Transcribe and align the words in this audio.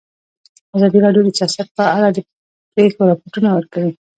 ازادي 0.75 0.99
راډیو 1.05 1.25
د 1.25 1.29
سیاست 1.37 1.67
په 1.77 1.83
اړه 1.97 2.07
د 2.15 2.17
پېښو 2.75 3.01
رپوټونه 3.11 3.49
ورکړي. 3.53 3.91